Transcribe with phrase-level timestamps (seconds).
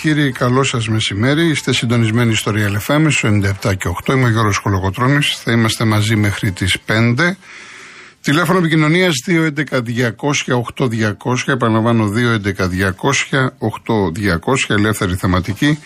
[0.00, 1.48] κύριοι, καλό σας μεσημέρι.
[1.48, 4.12] Είστε συντονισμένοι στο Real FM, στο 97 και 8.
[4.12, 5.18] Είμαι ο Γιώργος Κολοκοτρόνη.
[5.44, 7.36] Θα είμαστε μαζί μέχρι τις 5.
[8.22, 11.46] Τηλέφωνο επικοινωνίας 211-200-8200.
[11.46, 14.68] Επαναλαμβάνω 211-200-8200.
[14.68, 15.78] Ελεύθερη θεματική.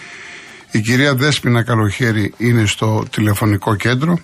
[0.71, 4.19] Η κυρία Δέσποινα Καλοχέρη είναι στο τηλεφωνικό κέντρο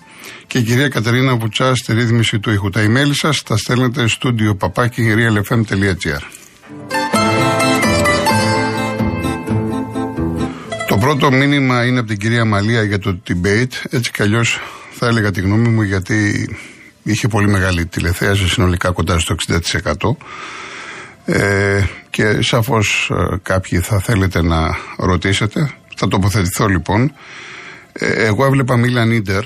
[0.47, 2.69] και η κυρία Κατερίνα Βουτσά στη ρύθμιση του ήχου.
[2.69, 5.01] Τα email σας τα στέλνετε στο studio παπάκι
[11.01, 13.73] πρώτο μήνυμα είναι από την κυρία Μαλία για το debate.
[13.89, 14.59] Έτσι κι αλλιώς
[14.91, 16.49] θα έλεγα τη γνώμη μου γιατί
[17.03, 20.15] είχε πολύ μεγάλη τηλεθέαση συνολικά κοντά στο 60%.
[21.25, 25.73] Ε, και σαφώς ε, κάποιοι θα θέλετε να ρωτήσετε.
[25.95, 27.13] Θα τοποθετηθώ λοιπόν.
[27.93, 29.43] Ε, εγώ έβλεπα Μίλαν Ίντερ,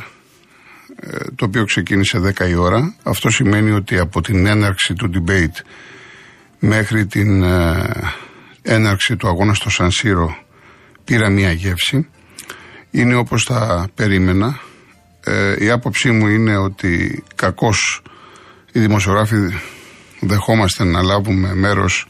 [1.35, 2.95] το οποίο ξεκίνησε 10 η ώρα.
[3.03, 5.61] Αυτό σημαίνει ότι από την έναρξη του debate
[6.59, 7.89] μέχρι την ε,
[8.61, 10.44] έναρξη του αγώνα στο Σανσίρο
[11.05, 12.07] πήρα μία γεύση.
[12.91, 14.59] Είναι όπως τα περίμενα.
[15.23, 18.01] Ε, η άποψή μου είναι ότι κακώς
[18.71, 19.35] οι δημοσιογράφοι
[20.19, 22.07] δεχόμαστε να λάβουμε μέρος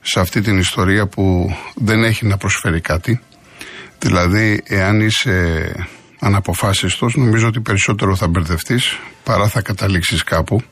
[0.00, 3.20] σε αυτή την ιστορία που δεν έχει να προσφέρει κάτι.
[3.98, 5.72] Δηλαδή, εάν είσαι
[6.18, 10.62] αναποφάσιστος, νομίζω ότι περισσότερο θα μπερδευτείς παρά θα καταλήξεις κάπου.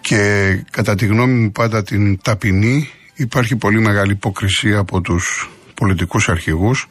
[0.00, 6.28] Και κατά τη γνώμη μου πάντα την ταπεινή υπάρχει πολύ μεγάλη υποκρισία από τους πολιτικούς
[6.28, 6.88] αρχηγούς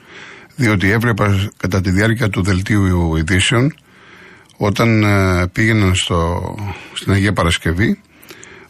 [0.56, 3.76] διότι έβλεπα κατά τη διάρκεια του δελτίου ειδήσεων
[4.58, 6.56] όταν ε, πήγαιναν στο,
[6.94, 8.00] στην Αγία Παρασκευή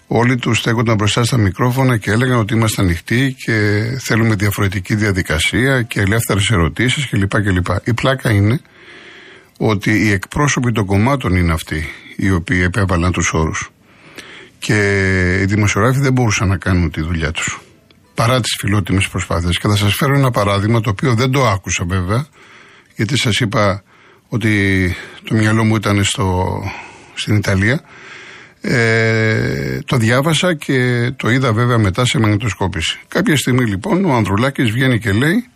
[0.07, 5.81] όλοι τους στέκονταν μπροστά στα μικρόφωνα και έλεγαν ότι είμαστε ανοιχτοί και θέλουμε διαφορετική διαδικασία
[5.81, 7.41] και ελεύθερες ερωτήσεις κλπ.
[7.41, 7.67] κλπ.
[7.83, 8.61] Η πλάκα είναι
[9.57, 13.71] ότι οι εκπρόσωποι των κομμάτων είναι αυτοί οι οποίοι επέβαλαν τους όρους
[14.59, 14.79] και
[15.41, 17.59] οι δημοσιογράφοι δεν μπορούσαν να κάνουν τη δουλειά τους
[18.17, 19.57] παρά τις φιλότιμες προσπάθειες.
[19.57, 22.25] Και θα σας φέρω ένα παράδειγμα το οποίο δεν το άκουσα βέβαια
[22.95, 23.83] γιατί σας είπα
[24.27, 26.59] ότι το μυαλό μου ήταν στο,
[27.13, 27.81] στην Ιταλία.
[28.61, 32.99] Ε, το διάβασα και το είδα βέβαια μετά σε μαγνητοσκόπηση.
[33.07, 35.49] Κάποια στιγμή λοιπόν ο Ανδρουλάκης βγαίνει και λέει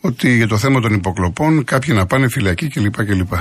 [0.00, 3.04] ότι για το θέμα των υποκλοπών κάποιοι να πάνε φυλακή κλπ.
[3.04, 3.32] κλπ.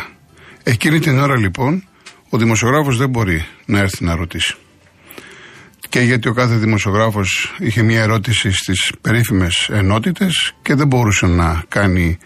[0.63, 1.87] Εκείνη την ώρα λοιπόν
[2.29, 4.55] ο δημοσιογράφος δεν μπορεί να έρθει να ρωτήσει
[5.89, 11.63] και γιατί ο κάθε δημοσιογράφος είχε μια ερώτηση στις περίφημες ενότητες και δεν μπορούσε να
[11.67, 12.17] κάνει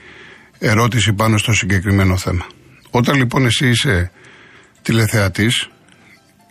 [0.59, 2.45] ερώτηση πάνω στο συγκεκριμένο θέμα.
[2.89, 4.11] Όταν λοιπόν εσύ είσαι
[4.81, 5.69] τηλεθεατής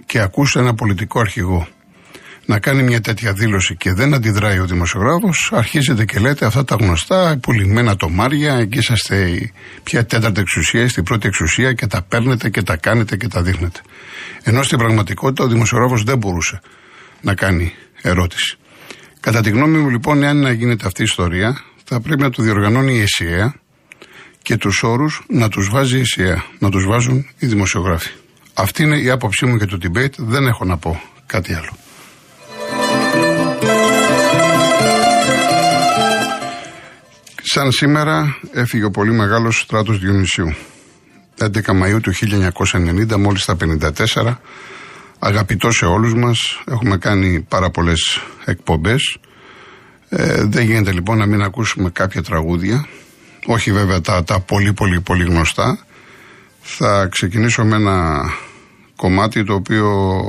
[0.06, 1.68] και ακούς ένα πολιτικό αρχηγό
[2.46, 6.76] να κάνει μια τέτοια δήλωση και δεν αντιδράει ο δημοσιογράφος, αρχίζετε και λέτε αυτά τα
[6.80, 9.50] γνωστά, πουλημένα τομάρια, εκεί είσαστε
[9.82, 13.80] πια τέταρτη εξουσία, στην πρώτη εξουσία και τα παίρνετε και τα κάνετε και τα δείχνετε.
[14.42, 16.60] Ενώ στην πραγματικότητα ο δημοσιογράφος δεν μπορούσε
[17.22, 17.72] να κάνει
[18.02, 18.56] ερώτηση.
[19.20, 22.42] Κατά τη γνώμη μου λοιπόν, εάν να γίνεται αυτή η ιστορία, θα πρέπει να το
[22.42, 23.54] διοργανώνει η ΕΣΥΑ
[24.42, 28.10] και τους όρους να τους βάζει η ΕΣΥΑ, να τους βάζουν οι δημοσιογράφοι.
[28.54, 31.76] Αυτή είναι η άποψή μου για το debate, δεν έχω να πω κάτι άλλο.
[37.42, 40.54] Σαν σήμερα έφυγε ο πολύ μεγάλος στράτος Διονυσίου.
[41.38, 44.38] 11 Μαΐου του 1990, μόλις τα 54,
[45.24, 49.16] αγαπητό σε όλους μας, έχουμε κάνει πάρα πολλές εκπομπές.
[50.08, 52.86] Ε, δεν γίνεται λοιπόν να μην ακούσουμε κάποια τραγούδια,
[53.46, 55.78] όχι βέβαια τα, τα πολύ πολύ πολύ γνωστά.
[56.60, 58.24] Θα ξεκινήσω με ένα
[58.96, 60.20] κομμάτι το οποίο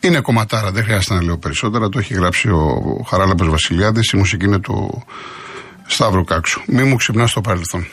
[0.00, 4.44] είναι κομματάρα, δεν χρειάζεται να λέω περισσότερα, το έχει γράψει ο Χαράλαμπας Βασιλιάδης, η μουσική
[4.44, 5.04] είναι του
[5.86, 6.62] Σταύρου Κάξου.
[6.66, 7.86] Μη μου ξυπνάς στο παρελθόν.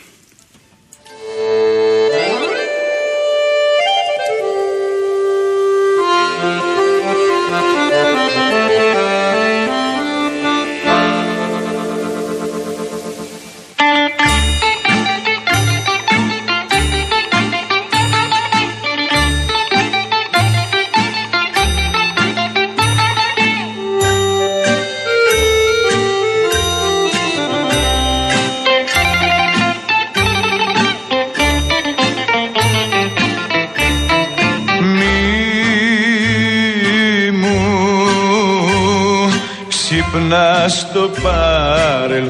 [40.28, 42.28] Ξύπνα στο παρελθόν.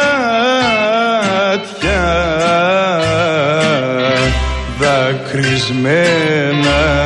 [5.32, 7.01] δακρυσμένα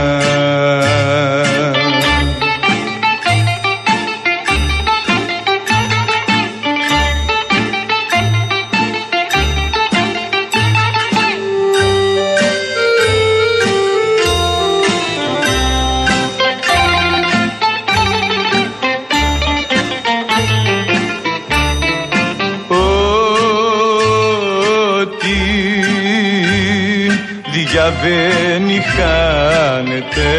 [27.70, 30.30] διαβαίνει χάνεται.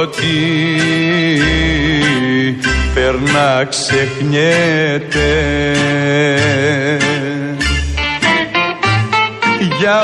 [0.00, 0.36] Ό,τι
[2.94, 5.30] περνά ξεχνιέται.
[9.78, 10.02] Για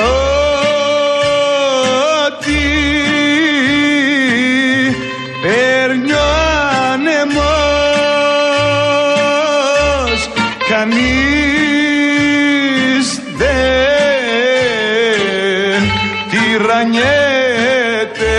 [16.69, 18.37] τυραννιέται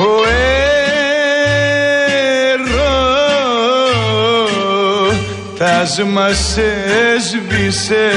[0.00, 0.10] ο
[5.48, 6.58] έρωτας μας
[7.14, 8.10] έσβησε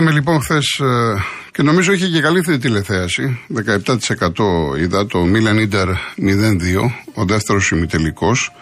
[0.00, 0.80] Είδαμε λοιπόν χθες
[1.52, 3.40] και νομίζω είχε και καλύτερη τηλεθέαση.
[3.84, 5.94] 17% είδα το Μίλαν Ιντερ 0-2,
[7.14, 8.52] ο δεύτερος ημιτελικός.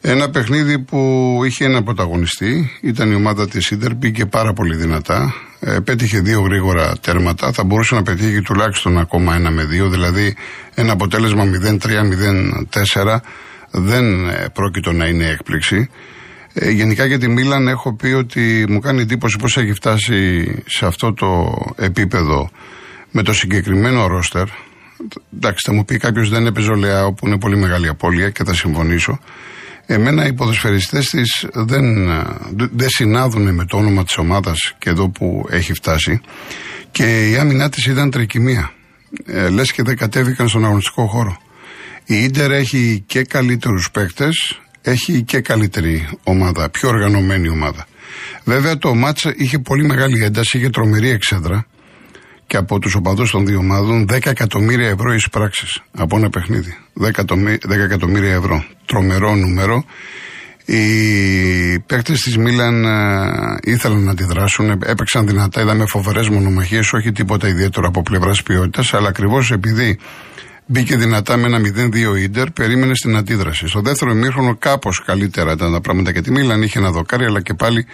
[0.00, 5.34] Ένα παιχνίδι που είχε ένα πρωταγωνιστή, ήταν η ομάδα της Ιντερ, πήγε πάρα πολύ δυνατά.
[5.60, 7.52] Ε, πέτυχε δύο γρήγορα τέρματα.
[7.52, 10.36] Θα μπορούσε να πετύχει τουλάχιστον ακόμα ένα με δύο, δηλαδή
[10.74, 11.44] ένα αποτέλεσμα
[13.04, 13.16] 0-3-0-4
[13.70, 15.90] δεν ε, πρόκειτο να είναι έκπληξη.
[16.52, 20.86] Ε, γενικά για τη Μίλαν έχω πει ότι μου κάνει εντύπωση πώς έχει φτάσει σε
[20.86, 22.50] αυτό το επίπεδο
[23.10, 24.46] με το συγκεκριμένο ρόστερ.
[25.34, 28.44] Εντάξει, θα μου πει κάποιος δεν έπαιζε ο Λεάο που είναι πολύ μεγάλη απώλεια και
[28.44, 29.18] θα συμφωνήσω.
[29.86, 31.84] Εμένα οι ποδοσφαιριστές της δεν,
[32.52, 36.20] δεν συνάδουν με το όνομα της ομάδας και εδώ που έχει φτάσει
[36.90, 38.72] και η άμυνά της ήταν τρικυμία.
[39.26, 41.36] Ε, λες και δεν κατέβηκαν στον αγωνιστικό χώρο.
[42.04, 47.86] Η Ίντερ έχει και καλύτερους παίκτες, έχει και καλύτερη ομάδα, πιο οργανωμένη ομάδα.
[48.44, 51.66] Βέβαια το μάτσα είχε πολύ μεγάλη ένταση, είχε τρομερή εξέδρα
[52.46, 56.76] και από τους οπαδούς των δύο ομάδων 10 εκατομμύρια ευρώ εισπράξεις από ένα παιχνίδι.
[57.00, 57.08] 10
[57.68, 58.64] εκατομμύρια ευρώ.
[58.86, 59.84] Τρομερό νούμερο.
[60.64, 67.48] Οι παίκτες της Μίλαν ε, ήθελαν να αντιδράσουν, έπαιξαν δυνατά, είδαμε φοβερές μονομαχίες, όχι τίποτα
[67.48, 69.98] ιδιαίτερο από πλευράς ποιότητας, αλλά ακριβώς επειδή
[70.70, 71.60] μπήκε δυνατά με ένα
[72.14, 73.66] 0-2 ίντερ, περίμενε στην αντίδραση.
[73.66, 77.40] Στο δεύτερο ημίχρονο κάπως καλύτερα ήταν τα πράγματα και τη Μίλαν είχε ένα δοκάρι, αλλά
[77.40, 77.86] και πάλι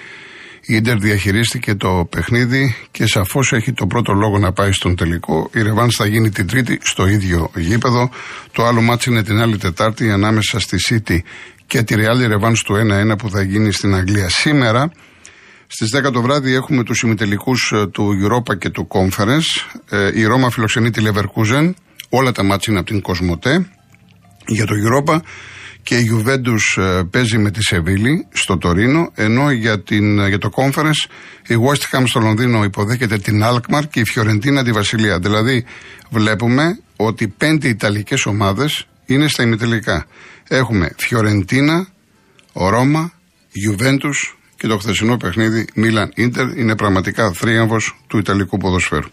[0.61, 5.51] η Ίντερ διαχειρίστηκε το παιχνίδι και σαφώς έχει το πρώτο λόγο να πάει στον τελικό.
[5.55, 8.11] Η Ρεβάνς θα γίνει την Τρίτη στο ίδιο γήπεδο.
[8.53, 11.19] Το άλλο μάτσο είναι την άλλη Τετάρτη ανάμεσα στη City
[11.67, 12.75] και τη Real Ρεβάνς του
[13.13, 14.29] 1-1 που θα γίνει στην Αγγλία.
[14.29, 14.91] Σήμερα
[15.67, 19.79] Στις 10 το βράδυ έχουμε τους ημιτελικούς του Europa και του Conference.
[19.91, 21.73] Ε, η Ρώμα φιλοξενεί τη Leverkusen.
[22.09, 23.67] Όλα τα μάτια είναι από την Κοσμοτέ.
[24.47, 25.21] Για το Europa
[25.83, 30.51] και η Juventus ε, παίζει με τη Σεβίλη στο Τωρίνο, ενώ για, την, για το
[30.55, 31.11] Conference
[31.47, 35.19] η West Ham στο Λονδίνο υποδέχεται την Alkmaar και η Φιωρεντίνα τη Βασιλεία.
[35.19, 35.65] Δηλαδή
[36.11, 40.07] βλέπουμε ότι πέντε Ιταλικές ομάδες είναι στα ημιτελικά.
[40.49, 41.87] Έχουμε Φιωρεντίνα,
[42.53, 43.13] Ρώμα,
[43.69, 49.09] Juventus και το χθεσινό παιχνίδι Μίλαν Ίντερ είναι πραγματικά θρίαμβος του Ιταλικού ποδοσφαίρου.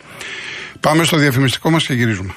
[0.80, 2.36] Πάμε στο διαφημιστικό μας και γυρίζουμε.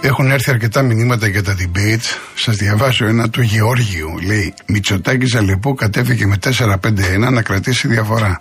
[0.00, 2.18] Έχουν έρθει αρκετά μηνύματα για τα debate.
[2.34, 4.18] Σας διαβάσω ένα του Γεώργιου.
[4.26, 8.40] Λέει: Μητσοτάκης Ζαλεπού κατέφυγε με 4-5-1 να κρατήσει διαφορά.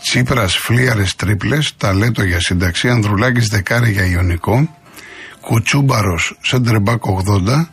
[0.00, 2.88] Τσίπρας φλίαρες τρίπλες, ταλέτο για σύνταξη.
[2.88, 4.68] Ανδρουλάκης δεκάρι για ιονικό.
[5.44, 7.68] Κουτσούμπαρος σέντρεμπακ 80.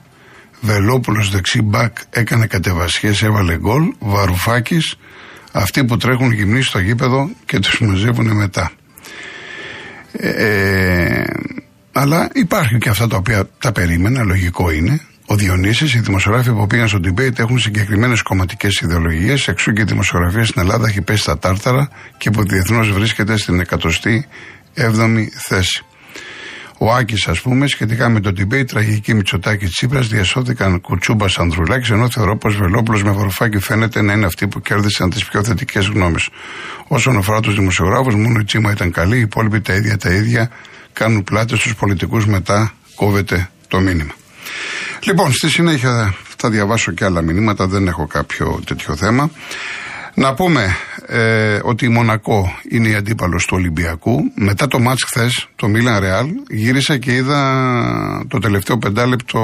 [0.62, 3.94] Βελόπουλος δεξί μπακ έκανε κατεβασιές, έβαλε γκολ.
[4.00, 4.98] Βαρουφάκης
[5.51, 8.72] Αυτοί που τρέχουν γυμνοί στο γήπεδο και τους μαζεύουν μετά.
[10.12, 11.25] Ε, ε,
[11.92, 15.01] αλλά υπάρχουν και αυτά τα οποία τα περίμενα, λογικό είναι.
[15.25, 19.86] Ο Διονύσης, οι δημοσιογράφοι που πήγαν στο debate έχουν συγκεκριμένες κομματικές ιδεολογίες, εξού και η
[19.86, 25.86] δημοσιογραφία στην Ελλάδα έχει πέσει στα τάρταρα και που διεθνώς βρίσκεται στην 107η θέση.
[26.84, 32.10] Ο Άκης, ας πούμε, σχετικά με το debate, τραγική Μητσοτάκη Τσίπρας διασώθηκαν Κουτσούμπας Ανδρουλάκης, ενώ
[32.10, 36.30] θεωρώ πω Βελόπουλος με βαρουφάκι φαίνεται να είναι αυτοί που κέρδισαν τις πιο θετικές γνώμες.
[36.88, 40.50] Όσον αφορά τους δημοσιογράφους, μόνο η Τσίμα ήταν καλή, οι υπόλοιποι τα ίδια τα ίδια
[40.94, 44.14] κάνουν πλάτες στους πολιτικούς μετά κόβεται το μήνυμα.
[45.04, 49.32] Λοιπόν, στη συνέχεια θα διαβάσω και άλλα μηνύματα, δεν έχω κάποιο τέτοιο θέμα.
[50.22, 50.75] Να πούμε
[51.06, 54.20] ε, ότι η Μονακό είναι η αντίπαλος του Ολυμπιακού.
[54.36, 59.40] Μετά το μάτς χθες, το Μίλαν Ρεάλ, γύρισα και είδα το τελευταίο πεντάλεπτο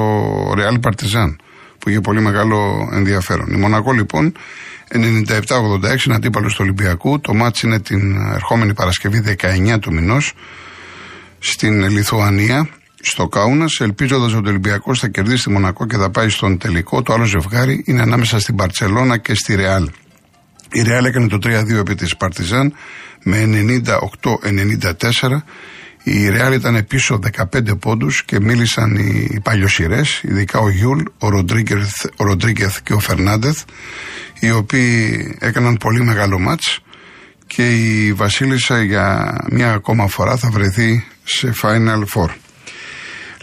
[0.54, 1.38] Ρεάλ Παρτιζάν,
[1.78, 3.52] που είχε πολύ μεγάλο ενδιαφέρον.
[3.52, 4.32] Η Μονακό λοιπόν
[4.92, 7.20] 97-86 είναι αντίπαλος του Ολυμπιακού.
[7.20, 9.36] Το μάτς είναι την ερχόμενη Παρασκευή
[9.74, 10.32] 19 του μηνός
[11.38, 12.68] στην Λιθουανία
[13.00, 17.02] στο Κάουνα, ελπίζοντας ότι ο Ολυμπιακός θα κερδίσει τη Μονακό και θα πάει στον τελικό.
[17.02, 19.88] Το άλλο ζευγάρι είναι ανάμεσα στην Παρσελώνα και στη Ρεάλ.
[20.72, 22.74] Η Ρεάλ έκανε το 3-2 επί της Παρτιζάν
[23.22, 23.48] με
[23.84, 25.42] 98-94.
[26.02, 27.20] Η Ρεάλ ήταν πίσω
[27.52, 31.28] 15 πόντους και μίλησαν οι παλιοσειρές, ειδικά ο Γιούλ, ο
[32.16, 33.62] Ροντρίγκεθ και ο Φερνάντεθ,
[34.40, 36.82] οι οποίοι έκαναν πολύ μεγάλο μάτς
[37.46, 42.28] και η Βασίλισσα για μια ακόμα φορά θα βρεθεί σε Final Four.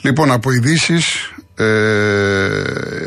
[0.01, 1.65] Λοιπόν, από ειδήσεις ε,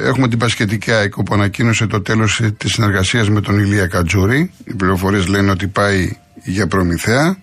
[0.05, 4.51] έχουμε την Πασχετική ΑΕΚ που ανακοίνωσε το τέλος της συνεργασίας με τον Ηλία Κατζούρη.
[4.65, 7.37] Οι πληροφορίες λένε ότι πάει για προμηθέα.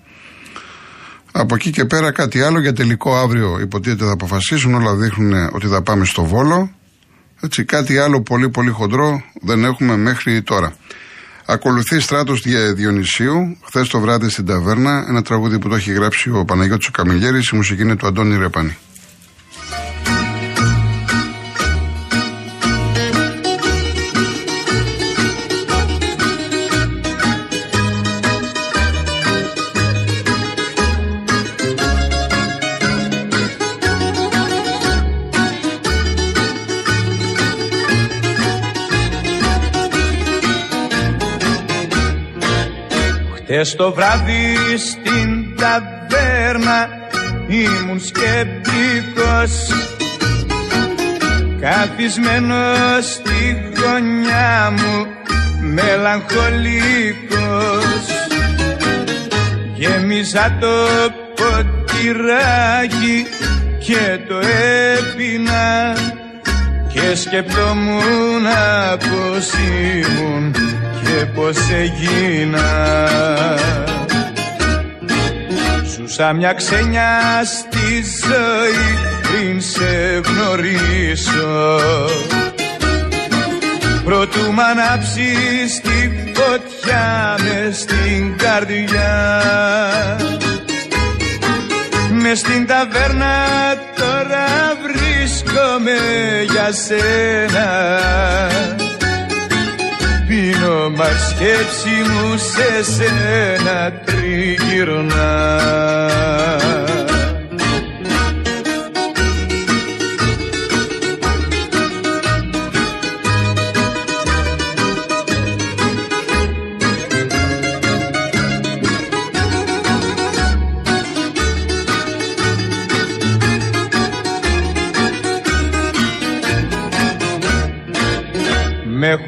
[1.32, 4.74] Από εκεί και πέρα κάτι άλλο για τελικό αύριο υποτίθεται θα αποφασίσουν.
[4.74, 6.72] Όλα δείχνουν ότι θα πάμε στο Βόλο.
[7.42, 10.76] Έτσι, κάτι άλλο πολύ πολύ χοντρό δεν έχουμε μέχρι τώρα.
[11.46, 12.42] Ακολουθεί στράτος
[12.76, 17.04] Διονυσίου, χθες το βράδυ στην Ταβέρνα, ένα τραγούδι που το έχει γράψει ο Παναγιώτης ο
[17.54, 18.78] η μουσική είναι του Αντώνη Ρεπανή.
[43.56, 46.90] Χτες το βράδυ στην ταβέρνα
[47.48, 49.52] ήμουν σκεπτικός
[51.60, 55.08] Καθισμένος στη γωνιά μου
[55.62, 58.06] μελαγχολικός.
[59.74, 60.88] Γέμιζα το
[61.36, 63.26] ποτηράκι
[63.80, 65.96] και το έπινα
[67.15, 68.45] και σκεπτόμουν
[68.98, 70.51] πως ήμουν
[71.03, 72.67] και πως έγινα.
[75.95, 81.79] Ζούσα μια ξένια στη ζωή πριν σε γνωρίσω.
[84.03, 89.41] Προτού μ' ανάψεις τη φωτιά μες στην καρδιά.
[92.12, 93.36] Μες στην ταβέρνα
[93.95, 94.45] τώρα
[95.25, 95.98] βρίσκομαι
[96.51, 97.70] για σένα.
[100.27, 105.25] Πίνω μα σκέψη μου σε σένα τριγυρνά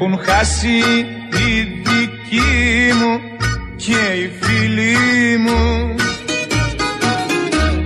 [0.00, 0.76] έχουν χάσει
[1.32, 3.20] οι δικοί μου
[3.76, 5.94] και οι φίλοι μου.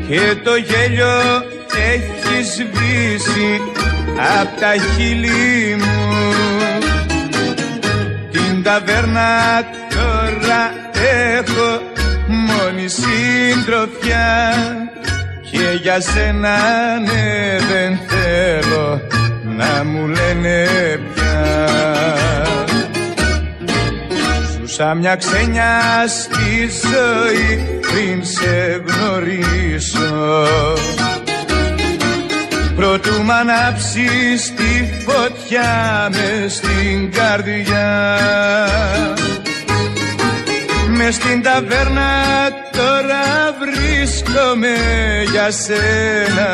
[0.09, 1.45] Και το γέλιο
[1.92, 3.61] έχει σβήσει
[4.40, 6.14] απ' τα χείλη μου.
[8.31, 10.71] Την ταβέρνα τώρα
[11.31, 11.83] έχω
[12.26, 14.52] μόνη συντροφιά.
[15.50, 16.59] Και για σένα
[16.99, 19.00] ναι δεν θέλω
[19.57, 20.66] να μου λένε
[21.14, 21.22] πια
[24.61, 30.47] Ζούσα μια ξένια στη ζωή πριν σε γνωρίσω.
[32.77, 38.19] Προτού μ' ανάψεις τη φωτιά μες στην καρδιά.
[40.89, 42.11] Μες στην ταβέρνα
[42.73, 44.77] τώρα βρίσκομαι
[45.33, 46.51] για σένα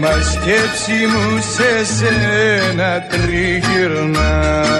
[0.00, 4.74] Μα σκέψη μου σε σένα τριγυρνά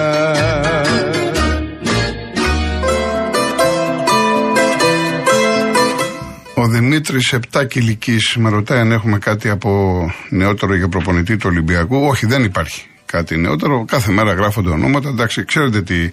[6.53, 7.97] Ο Δημήτρης Επτάκη
[8.35, 12.05] με ρωτάει αν έχουμε κάτι από νεότερο για προπονητή του Ολυμπιακού.
[12.05, 13.85] Όχι, δεν υπάρχει κάτι νεότερο.
[13.85, 15.09] Κάθε μέρα γράφονται ονόματα.
[15.09, 16.11] Εντάξει, ξέρετε τι.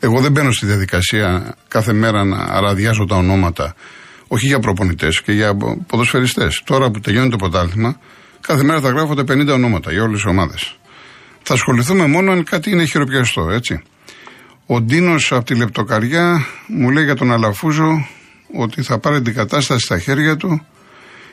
[0.00, 3.74] Εγώ δεν μπαίνω στη διαδικασία κάθε μέρα να αραδιάζω τα ονόματα.
[4.28, 5.56] Όχι για προπονητές και για
[5.86, 6.62] ποδοσφαιριστές.
[6.64, 7.98] Τώρα που τελειώνει το πρωτάθλημα,
[8.40, 10.78] κάθε μέρα θα γράφονται 50 ονόματα για όλες τις ομάδες.
[11.42, 13.82] Θα ασχοληθούμε μόνο αν κάτι είναι χειροπιαστό, έτσι.
[14.66, 18.06] Ο Ντίνος από τη Λεπτοκαριά μου λέει για τον Αλαφούζο
[18.56, 20.66] ότι θα πάρει την κατάσταση στα χέρια του.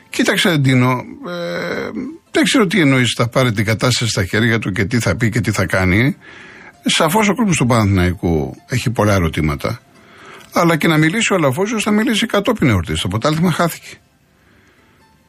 [0.09, 0.91] Κοίταξε, Ντίνο,
[1.27, 1.89] ε,
[2.31, 5.29] δεν ξέρω τι εννοείς θα πάρει την κατάσταση στα χέρια του και τι θα πει
[5.29, 6.15] και τι θα κάνει.
[6.85, 9.79] Σαφώς ο κόσμος του Παναθηναϊκού έχει πολλά ερωτήματα.
[10.57, 13.01] Αλλά και να μιλήσει ο Αλαφούζο θα μιλήσει κατόπιν εορτής.
[13.01, 13.95] Το ποτάλθημα χάθηκε.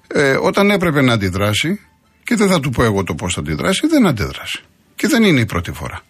[0.07, 1.81] Ε, όταν έπρεπε να αντιδράσει,
[2.25, 4.61] και δεν θα του πω εγώ το πώς θα αντιδράσει, δεν αντέδρασε.
[4.95, 6.01] Και δεν είναι η πρώτη φορά.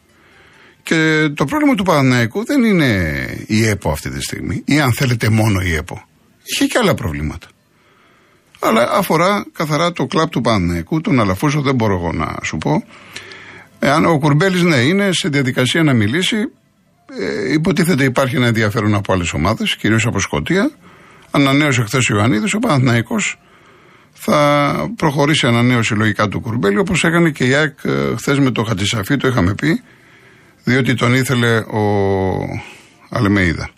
[0.82, 2.90] Και το πρόβλημα του Παναναϊκού δεν είναι
[3.46, 6.04] η ΕΠΟ αυτή τη στιγμή, ή αν θέλετε μόνο η ΕΠΟ.
[6.42, 7.46] Είχε και άλλα προβλήματα.
[8.58, 12.84] Αλλά αφορά καθαρά το κλαπ του Παναναϊκού, τον Αλαφούσο δεν μπορώ εγώ να σου πω.
[13.78, 16.36] Εάν ο Κουρμπέλης ναι είναι σε διαδικασία να μιλήσει,
[17.20, 20.70] ε, υποτίθεται υπάρχει ένα ενδιαφέρον από άλλες ομάδες, κυρίως από Σκωτία.
[21.30, 23.38] Ανανέωσε χθες ο Ιωαννίδης, ο Παναθηναϊκός
[24.12, 28.62] θα προχωρήσει ανανέωση λογικά του Κουρμπέλη, όπως έκανε και η ΑΕΚ ε, χθες με το
[28.62, 29.82] Χατζησαφή, το είχαμε πει
[30.64, 31.82] διότι τον ήθελε ο
[33.08, 33.70] Αλμέιδα.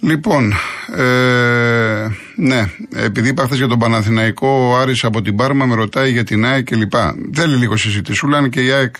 [0.00, 0.52] Λοιπόν,
[0.96, 2.06] ε,
[2.36, 6.24] ναι, επειδή είπα χθες για τον Παναθηναϊκό, ο Άρης από την Πάρμα με ρωτάει για
[6.24, 6.92] την ΑΕΚ κλπ.
[7.34, 8.94] Θέλει λίγο συζητησούλα, αν και η ΑΕΚ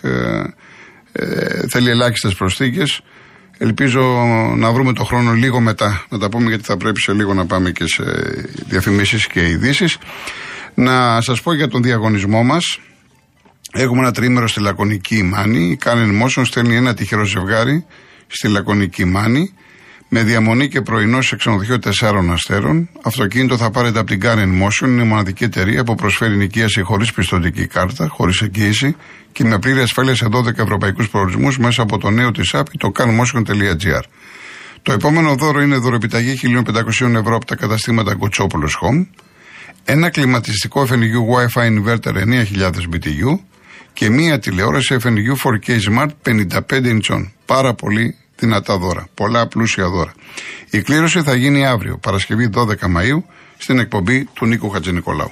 [1.11, 3.01] ε, ε, θέλει ελάχιστες προσθήκες.
[3.57, 4.01] Ελπίζω
[4.57, 7.45] να βρούμε το χρόνο λίγο μετά να τα πούμε, γιατί θα πρέπει σε λίγο να
[7.45, 8.03] πάμε και σε
[8.67, 9.97] διαφημίσεις και ειδήσεις.
[10.73, 12.79] Να σας πω για τον διαγωνισμό μας.
[13.73, 15.59] Έχουμε ένα τρίμερο στη Λακωνική Μάνη.
[15.59, 17.85] Η Karen Motion στέλνει ένα τυχερό ζευγάρι
[18.27, 19.53] στη Λακωνική Μάνη
[20.13, 22.89] με διαμονή και πρωινός σε ξενοδοχείο 4 αστέρων.
[23.01, 24.87] Αυτοκίνητο θα πάρετε από την Karen Motion.
[24.87, 28.95] Είναι η μοναδική εταιρεία που προσφέρει νοικίαση χωρίς πιστοτική κάρτα, χωρίς εγγύηση
[29.31, 32.91] και με πλήρη ασφάλεια σε 12 ευρωπαϊκούς προορισμούς μέσα από το νέο της app το
[32.97, 34.01] canmotion.gr.
[34.81, 39.05] Το επόμενο δώρο είναι δωρεπιταγή 1.500 ευρώ από τα καταστήματα Κοτσόπουλο Home.
[39.85, 40.93] Ένα κλιματιστικό FNU
[41.35, 43.39] Wi-Fi inverter 9000 BTU
[43.93, 46.09] και μία τηλεόραση FNU 4K Smart
[46.69, 47.31] 55 ιντσών.
[47.45, 49.07] Πάρα πολύ δυνατά δώρα.
[49.13, 50.13] Πολλά πλούσια δώρα.
[50.69, 53.23] Η κλήρωση θα γίνει αύριο, Παρασκευή 12 Μαΐου,
[53.57, 55.31] στην εκπομπή του Νίκου Χατζηνικολάου